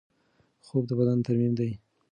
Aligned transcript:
خوب 0.65 0.83
د 0.89 0.91
بدن 0.99 1.19
ترمیم 1.27 1.53
دی. 1.59 1.71